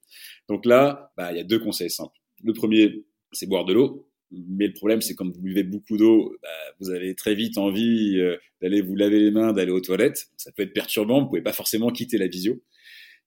Donc 0.47 0.65
là, 0.65 1.11
bah, 1.17 1.31
il 1.31 1.37
y 1.37 1.41
a 1.41 1.43
deux 1.43 1.59
conseils 1.59 1.89
simples. 1.89 2.17
Le 2.43 2.53
premier, 2.53 3.03
c'est 3.31 3.47
boire 3.47 3.65
de 3.65 3.73
l'eau. 3.73 4.09
Mais 4.31 4.67
le 4.67 4.73
problème, 4.73 5.01
c'est 5.01 5.15
quand 5.15 5.25
vous 5.25 5.41
buvez 5.41 5.63
beaucoup 5.63 5.95
d'eau, 5.97 6.35
bah, 6.41 6.49
vous 6.79 6.89
avez 6.89 7.15
très 7.15 7.33
vite 7.33 7.57
envie 7.57 8.17
euh, 8.17 8.35
d'aller 8.61 8.81
vous 8.81 8.95
laver 8.95 9.19
les 9.19 9.31
mains, 9.31 9.53
d'aller 9.53 9.71
aux 9.71 9.79
toilettes. 9.79 10.27
Ça 10.35 10.51
peut 10.51 10.63
être 10.63 10.73
perturbant, 10.73 11.21
vous 11.21 11.29
pouvez 11.29 11.41
pas 11.41 11.53
forcément 11.53 11.91
quitter 11.91 12.17
la 12.17 12.27
visio. 12.27 12.61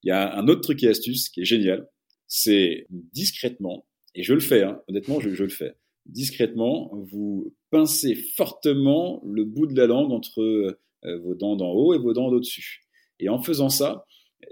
Il 0.02 0.08
y 0.08 0.12
a 0.12 0.36
un 0.36 0.46
autre 0.48 0.60
truc 0.60 0.82
et 0.82 0.88
astuce 0.88 1.28
qui 1.28 1.42
est 1.42 1.44
génial, 1.44 1.86
c'est 2.26 2.86
discrètement, 2.90 3.86
et 4.14 4.22
je 4.22 4.34
le 4.34 4.40
fais, 4.40 4.62
hein, 4.62 4.80
honnêtement, 4.88 5.20
je, 5.20 5.28
le 5.28 5.48
fais, 5.48 5.74
discrètement, 6.06 6.90
vous 7.10 7.54
pincez 7.70 8.14
fortement 8.14 9.22
le 9.26 9.44
bout 9.44 9.66
de 9.66 9.76
la 9.76 9.86
langue 9.86 10.10
entre 10.10 10.40
euh, 10.40 11.18
vos 11.18 11.34
dents 11.34 11.56
d'en 11.56 11.72
haut 11.72 11.94
et 11.94 11.98
vos 11.98 12.12
dents 12.12 12.30
d'au-dessus. 12.30 12.79
Et 13.20 13.28
en 13.28 13.40
faisant 13.40 13.68
ça, 13.68 14.04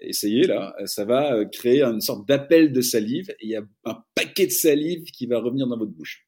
essayez 0.02 0.46
là, 0.46 0.74
ça 0.84 1.04
va 1.04 1.44
créer 1.46 1.82
une 1.82 2.00
sorte 2.00 2.28
d'appel 2.28 2.72
de 2.72 2.80
salive. 2.80 3.30
Et 3.40 3.46
il 3.46 3.50
y 3.50 3.56
a 3.56 3.62
un 3.84 3.98
paquet 4.14 4.46
de 4.46 4.52
salive 4.52 5.04
qui 5.04 5.26
va 5.26 5.40
revenir 5.40 5.66
dans 5.66 5.78
votre 5.78 5.92
bouche. 5.92 6.24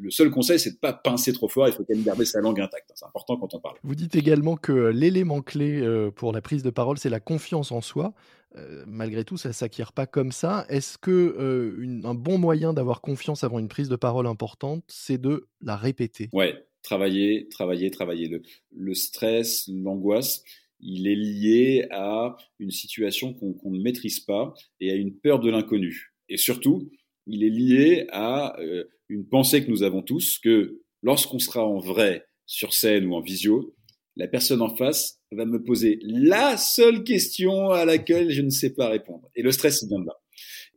Le 0.00 0.10
seul 0.10 0.30
conseil, 0.30 0.60
c'est 0.60 0.72
de 0.72 0.76
pas 0.76 0.92
pincer 0.92 1.32
trop 1.32 1.48
fort. 1.48 1.66
Il 1.66 1.72
faut 1.72 1.82
quand 1.82 1.94
même 1.94 2.04
garder 2.04 2.26
sa 2.26 2.40
langue 2.40 2.60
intacte. 2.60 2.90
C'est 2.94 3.06
important 3.06 3.38
quand 3.38 3.54
on 3.54 3.60
parle. 3.60 3.78
Vous 3.82 3.94
dites 3.94 4.16
également 4.16 4.56
que 4.56 4.72
l'élément 4.88 5.40
clé 5.40 5.80
euh, 5.80 6.10
pour 6.10 6.32
la 6.32 6.42
prise 6.42 6.62
de 6.62 6.70
parole, 6.70 6.98
c'est 6.98 7.08
la 7.08 7.20
confiance 7.20 7.72
en 7.72 7.80
soi. 7.80 8.12
Euh, 8.56 8.84
malgré 8.86 9.24
tout, 9.24 9.38
ça 9.38 9.52
s'acquiert 9.52 9.92
pas 9.92 10.06
comme 10.06 10.30
ça. 10.30 10.66
Est-ce 10.68 10.98
que 10.98 11.10
euh, 11.10 12.00
un 12.04 12.14
bon 12.14 12.36
moyen 12.38 12.74
d'avoir 12.74 13.00
confiance 13.00 13.44
avant 13.44 13.58
une 13.58 13.68
prise 13.68 13.88
de 13.88 13.96
parole 13.96 14.26
importante, 14.26 14.84
c'est 14.88 15.18
de 15.18 15.48
la 15.62 15.76
répéter? 15.76 16.28
Ouais, 16.34 16.66
travailler, 16.82 17.48
travailler, 17.48 17.90
travailler. 17.90 18.28
Le, 18.28 18.42
le 18.74 18.94
stress, 18.94 19.68
l'angoisse, 19.68 20.42
il 20.80 21.06
est 21.08 21.16
lié 21.16 21.86
à 21.90 22.36
une 22.58 22.70
situation 22.70 23.34
qu'on 23.34 23.70
ne 23.70 23.80
maîtrise 23.80 24.20
pas 24.20 24.54
et 24.80 24.90
à 24.90 24.94
une 24.94 25.14
peur 25.14 25.40
de 25.40 25.50
l'inconnu. 25.50 26.14
Et 26.28 26.36
surtout, 26.36 26.90
il 27.26 27.44
est 27.44 27.50
lié 27.50 28.06
à 28.10 28.58
euh, 28.60 28.84
une 29.08 29.26
pensée 29.26 29.64
que 29.64 29.70
nous 29.70 29.82
avons 29.82 30.02
tous 30.02 30.38
que 30.38 30.80
lorsqu'on 31.02 31.38
sera 31.38 31.64
en 31.66 31.78
vrai 31.78 32.24
sur 32.46 32.72
scène 32.74 33.06
ou 33.06 33.14
en 33.14 33.20
visio, 33.20 33.74
la 34.16 34.28
personne 34.28 34.62
en 34.62 34.74
face 34.74 35.20
va 35.30 35.44
me 35.44 35.62
poser 35.62 35.98
la 36.02 36.56
seule 36.56 37.04
question 37.04 37.70
à 37.70 37.84
laquelle 37.84 38.30
je 38.30 38.42
ne 38.42 38.50
sais 38.50 38.74
pas 38.74 38.88
répondre. 38.88 39.30
Et 39.36 39.42
le 39.42 39.52
stress, 39.52 39.82
il 39.82 39.88
vient 39.88 40.00
de 40.00 40.06
là. 40.06 40.16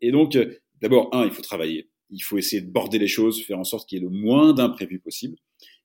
Et 0.02 0.12
donc, 0.12 0.36
euh, 0.36 0.54
d'abord, 0.82 1.10
un, 1.14 1.26
il 1.26 1.32
faut 1.32 1.42
travailler. 1.42 1.90
Il 2.10 2.22
faut 2.22 2.38
essayer 2.38 2.62
de 2.62 2.70
border 2.70 3.00
les 3.00 3.08
choses, 3.08 3.42
faire 3.44 3.58
en 3.58 3.64
sorte 3.64 3.88
qu'il 3.88 3.98
y 3.98 4.02
ait 4.02 4.04
le 4.04 4.12
moins 4.12 4.54
d'imprévus 4.54 5.00
possible. 5.00 5.38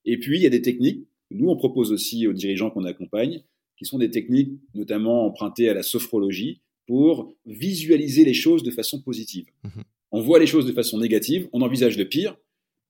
Et 0.05 0.19
puis, 0.19 0.39
il 0.39 0.43
y 0.43 0.47
a 0.47 0.51
des 0.51 0.63
techniques. 0.63 1.07
Nous, 1.31 1.49
on 1.49 1.57
propose 1.57 1.93
aussi 1.93 2.27
aux 2.27 2.33
dirigeants 2.33 2.71
qu'on 2.71 2.85
accompagne, 2.85 3.43
qui 3.77 3.85
sont 3.85 3.99
des 3.99 4.11
techniques 4.11 4.53
notamment 4.75 5.27
empruntées 5.27 5.69
à 5.69 5.75
la 5.75 5.83
sophrologie 5.83 6.61
pour 6.87 7.35
visualiser 7.47 8.25
les 8.25 8.35
choses 8.35 8.63
de 8.63 8.71
façon 8.71 9.03
positive. 9.03 9.47
Mhm. 9.65 9.83
On 10.13 10.21
voit 10.21 10.39
les 10.39 10.47
choses 10.47 10.67
de 10.67 10.73
façon 10.73 10.99
négative, 10.99 11.49
on 11.53 11.63
envisage 11.63 11.99
le 11.99 12.09
pire. 12.09 12.37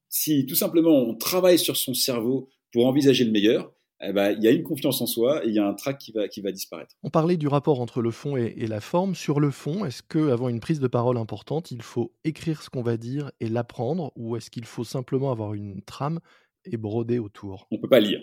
Si 0.09 0.47
tout 0.47 0.55
simplement 0.55 1.03
on 1.03 1.15
travaille 1.15 1.59
sur 1.59 1.77
son 1.77 1.95
cerveau 1.95 2.49
pour 2.73 2.87
envisager 2.87 3.25
le 3.25 3.33
meilleur, 3.33 3.73
eh 4.03 4.13
ben, 4.13 4.33
il 4.33 4.45
y 4.45 4.49
a 4.49 4.51
une 4.51 4.63
confiance 4.63 5.01
en 5.01 5.07
soi 5.07 5.45
et 5.45 5.49
il 5.49 5.55
y 5.55 5.59
a 5.59 5.67
un 5.67 5.73
trac 5.73 5.99
qui 5.99 6.13
va, 6.13 6.29
qui 6.29 6.43
va 6.43 6.53
disparaître. 6.53 6.95
On 7.03 7.09
parlait 7.09 7.39
du 7.39 7.49
rapport 7.49 7.81
entre 7.81 8.03
le 8.03 8.11
fond 8.11 8.37
et, 8.37 8.67
la 8.67 8.81
forme. 8.81 9.15
Sur 9.15 9.41
le 9.41 9.51
fond, 9.51 9.85
est-ce 9.87 10.03
qu'avant 10.03 10.49
une 10.49 10.61
prise 10.61 10.81
de 10.81 10.87
parole 10.87 11.17
importante, 11.17 11.71
il 11.71 11.83
faut 11.83 12.13
écrire 12.25 12.63
ce 12.63 12.69
qu'on 12.69 12.83
va 12.83 12.99
dire 12.99 13.31
et 13.41 13.49
l'apprendre 13.49 14.13
ou 14.15 14.37
est-ce 14.37 14.51
qu'il 14.51 14.67
faut 14.67 14.85
simplement 14.85 15.33
avoir 15.33 15.55
une 15.55 15.81
trame 15.83 16.21
et 16.65 16.77
broder 16.77 17.19
autour? 17.19 17.67
On 17.71 17.77
ne 17.77 17.81
peut 17.81 17.89
pas 17.89 18.01
lire. 18.01 18.21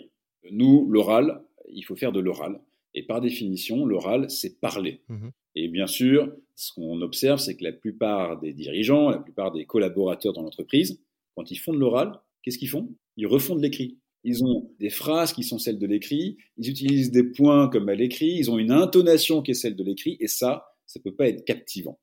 Nous, 0.52 0.88
l'oral, 0.90 1.42
il 1.68 1.82
faut 1.82 1.96
faire 1.96 2.12
de 2.12 2.20
l'oral. 2.20 2.60
Et 2.94 3.02
par 3.02 3.20
définition, 3.20 3.84
l'oral, 3.84 4.30
c'est 4.30 4.60
parler. 4.60 5.02
Mmh 5.08 5.28
et 5.56 5.68
bien 5.68 5.86
sûr, 5.86 6.34
ce 6.56 6.72
qu'on 6.72 7.00
observe, 7.00 7.38
c'est 7.38 7.56
que 7.56 7.62
la 7.62 7.72
plupart 7.72 8.40
des 8.40 8.52
dirigeants, 8.52 9.10
la 9.10 9.18
plupart 9.18 9.52
des 9.52 9.64
collaborateurs 9.66 10.32
dans 10.32 10.42
l'entreprise, 10.42 11.00
quand 11.36 11.50
ils 11.50 11.56
font 11.56 11.72
de 11.72 11.78
l'oral, 11.78 12.20
qu'est-ce 12.42 12.58
qu'ils 12.58 12.68
font? 12.68 12.92
Ils 13.16 13.26
refont 13.26 13.54
de 13.54 13.62
l'écrit. 13.62 13.98
Ils 14.24 14.42
ont 14.44 14.70
des 14.80 14.90
phrases 14.90 15.32
qui 15.32 15.42
sont 15.44 15.58
celles 15.58 15.78
de 15.78 15.86
l'écrit, 15.86 16.38
ils 16.56 16.70
utilisent 16.70 17.10
des 17.10 17.24
points 17.24 17.68
comme 17.68 17.88
à 17.88 17.94
l'écrit, 17.94 18.34
ils 18.38 18.50
ont 18.50 18.58
une 18.58 18.72
intonation 18.72 19.42
qui 19.42 19.50
est 19.50 19.54
celle 19.54 19.76
de 19.76 19.84
l'écrit, 19.84 20.16
et 20.18 20.28
ça, 20.28 20.66
ça 20.86 20.98
ne 20.98 21.02
peut 21.02 21.14
pas 21.14 21.28
être 21.28 21.44
captivant. 21.44 22.00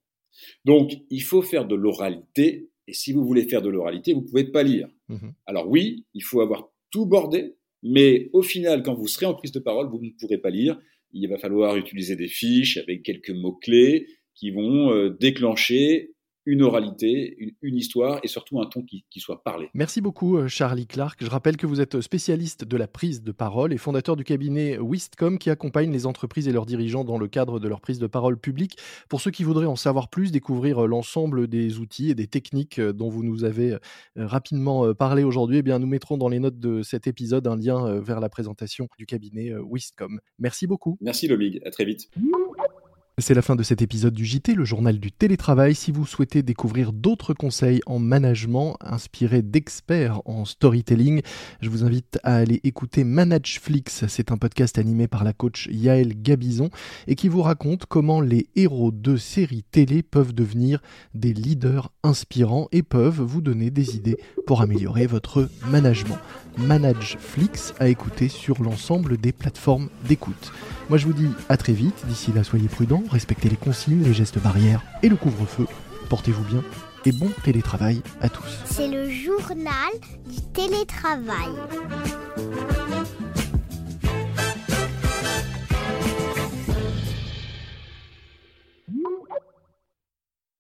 Donc, 0.63 0.94
il 1.10 1.24
faut 1.24 1.41
faire 1.41 1.68
de 1.68 1.75
l'oralité, 1.75 2.70
et 2.88 2.94
si 2.94 3.12
vous 3.12 3.25
voulez 3.25 3.48
faire 3.48 3.63
de 3.63 3.70
l'oralité, 3.70 4.13
vous 4.13 4.22
ne 4.22 4.27
pouvez 4.27 4.46
pas 4.46 4.62
lire. 4.63 4.88
Mmh 5.10 5.30
Alors 5.48 5.68
oui, 5.68 6.06
il 6.13 6.24
faut 6.24 6.41
avoir 6.41 6.70
tout 6.91 7.08
bordé, 7.08 7.56
mais 7.84 8.30
au 8.34 8.42
final, 8.42 8.84
quand 8.84 8.94
vous 8.94 9.08
serez 9.08 9.26
en 9.26 9.34
prise 9.34 9.52
de 9.52 9.60
parole, 9.60 9.90
vous 9.90 10.00
ne 10.02 10.12
pourrez 10.20 10.38
pas 10.38 10.50
lire. 10.50 10.80
Il 11.14 11.28
va 11.28 11.38
falloir 11.38 11.76
utiliser 11.78 12.16
des 12.16 12.28
fiches 12.28 12.78
avec 12.78 13.04
quelques 13.04 13.32
mots-clés 13.32 14.08
qui 14.36 14.52
vont 14.52 14.92
euh, 14.92 15.10
déclencher 15.20 16.14
une 16.46 16.62
oralité, 16.64 17.56
une, 17.62 17.76
histoire 17.76 18.20
et 18.24 18.28
surtout 18.28 18.62
un 18.62 18.66
ton 18.66 18.84
qui, 18.84 19.06
soit 19.18 19.44
parlé. 19.44 19.70
Merci 19.74 20.02
beaucoup 20.02 20.38
euh, 20.38 20.48
Charlie 20.48 20.88
Clark. 20.88 21.24
Je 21.24 21.30
rappelle 21.30 21.58
que 21.58 21.68
vous 21.68 21.82
êtes 21.82 22.02
spécialiste 22.02 22.64
de 22.64 22.78
la 22.78 22.88
prise 22.88 23.22
de 23.22 23.32
parole 23.32 23.74
et 23.74 23.78
fondateur 23.78 24.16
du 24.16 24.24
cabinet 24.24 24.78
Wistcom 24.78 25.38
qui 25.38 25.50
accompagne 25.50 25.92
les 25.92 26.06
entreprises 26.06 26.48
et 26.48 26.52
leurs 26.52 26.66
dirigeants 26.66 27.04
dans 27.04 27.18
le 27.18 27.28
cadre 27.28 27.60
de 27.60 27.68
leur 27.68 27.82
prise 27.82 28.00
de 28.00 28.08
parole 28.08 28.38
publique. 28.38 28.78
Pour 29.10 29.22
ceux 29.22 29.32
qui 29.32 29.44
voudraient 29.44 29.68
en 29.68 29.76
savoir 29.76 30.10
plus, 30.10 30.32
découvrir 30.32 30.84
euh, 30.84 30.88
l'ensemble 30.88 31.48
des 31.48 31.80
outils 31.80 32.10
et 32.10 32.16
des 32.16 32.28
techniques 32.28 32.80
euh, 32.80 32.94
dont 32.94 33.10
vous 33.10 33.24
nous 33.24 33.44
avez 33.44 33.78
rapidement 34.16 34.94
parlé 34.94 35.24
aujourd'hui, 35.24 35.58
eh 35.58 35.62
bien 35.62 35.80
nous 35.80 35.88
mettrons 35.88 36.18
dans 36.18 36.30
les 36.30 36.40
notes 36.40 36.60
de 36.60 36.82
cet 36.82 37.08
épisode 37.08 37.48
un 37.48 37.56
lien 37.56 38.00
vers 38.00 38.20
la 38.20 38.30
présentation 38.30 38.88
du 38.98 39.06
cabinet 39.06 39.54
Wistcom. 39.56 40.20
Merci 40.40 40.68
beaucoup. 40.68 40.98
Merci 41.02 41.28
Lomig, 41.28 41.62
à 41.66 41.72
très 41.72 41.86
vite. 41.86 42.10
C'est 43.18 43.34
la 43.34 43.41
fin 43.41 43.58
de 43.58 43.62
cet 43.62 43.82
épisode 43.82 44.13
du 44.13 44.25
JT, 44.25 44.56
le 44.56 44.63
journal 44.63 44.98
du 44.98 45.12
télétravail. 45.12 45.75
Si 45.75 45.91
vous 45.91 46.06
souhaitez 46.06 46.44
découvrir 46.44 46.94
d'autres 46.94 47.34
conseils 47.34 47.82
en 47.86 48.00
management 48.00 48.77
inspirés 48.80 49.41
d'experts 49.41 50.22
en 50.25 50.46
storytelling, 50.46 51.22
je 51.60 51.70
vous 51.70 51.84
invite 51.84 52.20
à 52.24 52.38
aller 52.38 52.62
écouter 52.63 53.03
Manageflix. 53.03 54.06
C'est 54.08 54.32
un 54.32 54.38
podcast 54.38 54.77
animé 54.77 55.10
par 55.10 55.25
la 55.25 55.34
coach 55.34 55.68
Yael 55.70 56.22
Gabizon 56.22 56.70
et 57.06 57.15
qui 57.15 57.27
vous 57.27 57.41
raconte 57.41 57.86
comment 57.86 58.22
les 58.22 58.48
héros 58.56 58.91
de 58.91 59.18
séries 59.18 59.65
télé 59.70 60.03
peuvent 60.03 60.34
devenir 60.34 60.82
des 61.13 61.34
leaders 61.34 61.91
inspirants 62.03 62.70
et 62.72 62.82
peuvent 62.82 63.22
vous 63.22 63.41
donner 63.41 63.72
des 63.72 63.98
idées 63.98 64.18
pour 64.48 64.62
améliorer 64.62 65.06
votre 65.06 65.50
management. 65.68 66.18
Manageflix 66.58 67.74
à 67.80 67.89
écouter 67.89 68.30
sur 68.30 68.63
l'ensemble 68.63 69.18
des 69.18 69.34
plateformes 69.34 69.89
d'écoute. 70.08 70.53
Moi 70.92 70.98
je 70.98 71.06
vous 71.06 71.14
dis 71.14 71.30
à 71.48 71.56
très 71.56 71.72
vite, 71.72 72.06
d'ici 72.06 72.34
là 72.34 72.44
soyez 72.44 72.68
prudents, 72.68 73.02
respectez 73.10 73.48
les 73.48 73.56
consignes, 73.56 74.04
les 74.04 74.14
gestes 74.14 74.40
barrières 74.40 74.84
et 75.02 75.08
le 75.08 75.16
couvre-feu. 75.16 75.66
Portez-vous 76.10 76.44
bien 76.44 76.62
et 77.06 77.14
bon 77.14 77.30
télétravail 77.46 78.02
à 78.20 78.28
tous. 78.28 78.60
C'est 78.66 78.90
le 78.90 79.10
journal 79.10 79.94
du 80.28 80.42
télétravail. 80.52 81.48